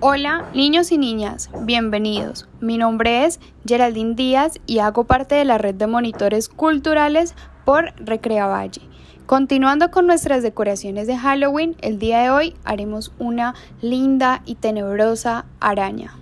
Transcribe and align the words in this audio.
Hola 0.00 0.46
niños 0.52 0.90
y 0.90 0.98
niñas, 0.98 1.48
bienvenidos. 1.62 2.48
Mi 2.60 2.76
nombre 2.76 3.24
es 3.24 3.38
Geraldine 3.64 4.14
Díaz 4.14 4.58
y 4.66 4.80
hago 4.80 5.04
parte 5.04 5.36
de 5.36 5.44
la 5.44 5.58
red 5.58 5.76
de 5.76 5.86
monitores 5.86 6.48
culturales 6.48 7.36
por 7.64 7.92
Recrea 7.96 8.48
Valle. 8.48 8.82
Continuando 9.26 9.92
con 9.92 10.08
nuestras 10.08 10.42
decoraciones 10.42 11.06
de 11.06 11.16
Halloween, 11.16 11.76
el 11.82 12.00
día 12.00 12.20
de 12.20 12.30
hoy 12.30 12.54
haremos 12.64 13.12
una 13.20 13.54
linda 13.80 14.42
y 14.44 14.56
tenebrosa 14.56 15.44
araña. 15.60 16.19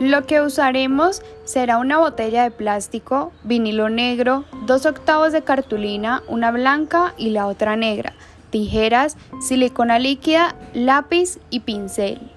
Lo 0.00 0.24
que 0.24 0.40
usaremos 0.40 1.20
será 1.44 1.76
una 1.76 1.98
botella 1.98 2.44
de 2.44 2.50
plástico, 2.50 3.32
vinilo 3.44 3.90
negro, 3.90 4.46
dos 4.64 4.86
octavos 4.86 5.30
de 5.32 5.42
cartulina, 5.42 6.22
una 6.26 6.50
blanca 6.50 7.12
y 7.18 7.28
la 7.28 7.46
otra 7.46 7.76
negra, 7.76 8.14
tijeras, 8.48 9.18
silicona 9.42 9.98
líquida, 9.98 10.56
lápiz 10.72 11.38
y 11.50 11.60
pincel. 11.60 12.32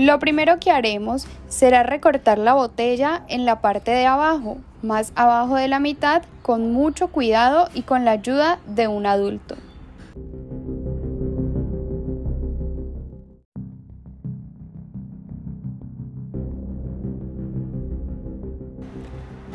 Lo 0.00 0.18
primero 0.18 0.58
que 0.58 0.70
haremos 0.70 1.26
será 1.50 1.82
recortar 1.82 2.38
la 2.38 2.54
botella 2.54 3.20
en 3.28 3.44
la 3.44 3.60
parte 3.60 3.90
de 3.90 4.06
abajo, 4.06 4.56
más 4.80 5.12
abajo 5.14 5.56
de 5.56 5.68
la 5.68 5.78
mitad, 5.78 6.22
con 6.40 6.72
mucho 6.72 7.08
cuidado 7.08 7.68
y 7.74 7.82
con 7.82 8.06
la 8.06 8.12
ayuda 8.12 8.60
de 8.66 8.88
un 8.88 9.04
adulto. 9.04 9.56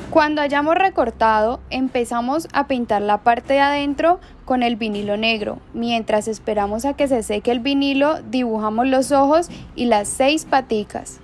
Cuando 0.09 0.41
hayamos 0.41 0.75
recortado, 0.75 1.59
empezamos 1.69 2.47
a 2.53 2.67
pintar 2.67 3.01
la 3.01 3.17
parte 3.17 3.53
de 3.53 3.59
adentro 3.59 4.19
con 4.45 4.63
el 4.63 4.75
vinilo 4.75 5.17
negro. 5.17 5.59
Mientras 5.73 6.27
esperamos 6.27 6.85
a 6.85 6.93
que 6.93 7.07
se 7.07 7.21
seque 7.21 7.51
el 7.51 7.59
vinilo, 7.59 8.21
dibujamos 8.21 8.87
los 8.87 9.11
ojos 9.11 9.49
y 9.75 9.85
las 9.85 10.07
seis 10.07 10.45
paticas. 10.45 11.19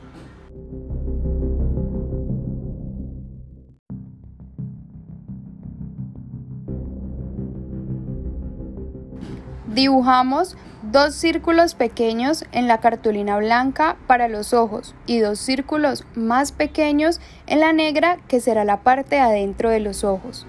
Dibujamos 9.73 10.57
dos 10.83 11.15
círculos 11.15 11.75
pequeños 11.75 12.43
en 12.51 12.67
la 12.67 12.79
cartulina 12.79 13.37
blanca 13.37 13.95
para 14.05 14.27
los 14.27 14.53
ojos 14.53 14.95
y 15.05 15.19
dos 15.19 15.39
círculos 15.39 16.03
más 16.13 16.51
pequeños 16.51 17.21
en 17.47 17.61
la 17.61 17.71
negra 17.71 18.17
que 18.27 18.41
será 18.41 18.65
la 18.65 18.81
parte 18.81 19.19
adentro 19.19 19.69
de 19.69 19.79
los 19.79 20.03
ojos. 20.03 20.45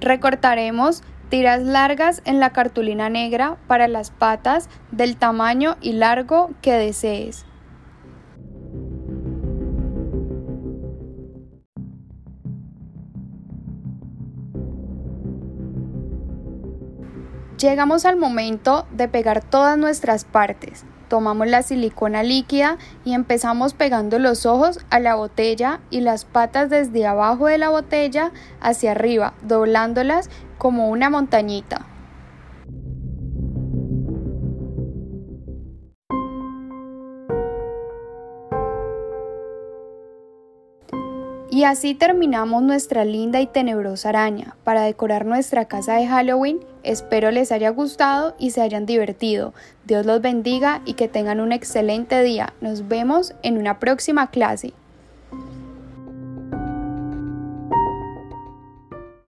Recortaremos 0.00 1.04
tiras 1.28 1.62
largas 1.62 2.22
en 2.24 2.40
la 2.40 2.50
cartulina 2.50 3.08
negra 3.08 3.56
para 3.68 3.86
las 3.86 4.10
patas 4.10 4.68
del 4.90 5.16
tamaño 5.16 5.76
y 5.80 5.92
largo 5.92 6.50
que 6.60 6.72
desees. 6.72 7.47
Llegamos 17.58 18.04
al 18.04 18.16
momento 18.16 18.86
de 18.92 19.08
pegar 19.08 19.42
todas 19.42 19.76
nuestras 19.76 20.24
partes. 20.24 20.84
Tomamos 21.08 21.48
la 21.48 21.62
silicona 21.62 22.22
líquida 22.22 22.78
y 23.04 23.14
empezamos 23.14 23.74
pegando 23.74 24.20
los 24.20 24.46
ojos 24.46 24.78
a 24.90 25.00
la 25.00 25.16
botella 25.16 25.80
y 25.90 26.02
las 26.02 26.24
patas 26.24 26.70
desde 26.70 27.04
abajo 27.04 27.46
de 27.46 27.58
la 27.58 27.70
botella 27.70 28.30
hacia 28.60 28.92
arriba, 28.92 29.34
doblándolas 29.42 30.30
como 30.56 30.88
una 30.88 31.10
montañita. 31.10 31.84
Y 41.58 41.64
así 41.64 41.92
terminamos 41.92 42.62
nuestra 42.62 43.04
linda 43.04 43.40
y 43.40 43.48
tenebrosa 43.48 44.10
araña. 44.10 44.54
Para 44.62 44.82
decorar 44.82 45.26
nuestra 45.26 45.64
casa 45.64 45.96
de 45.96 46.06
Halloween, 46.06 46.60
espero 46.84 47.32
les 47.32 47.50
haya 47.50 47.70
gustado 47.70 48.36
y 48.38 48.52
se 48.52 48.60
hayan 48.62 48.86
divertido. 48.86 49.54
Dios 49.84 50.06
los 50.06 50.22
bendiga 50.22 50.82
y 50.84 50.92
que 50.94 51.08
tengan 51.08 51.40
un 51.40 51.50
excelente 51.50 52.22
día. 52.22 52.54
Nos 52.60 52.86
vemos 52.86 53.34
en 53.42 53.58
una 53.58 53.80
próxima 53.80 54.30
clase. 54.30 54.72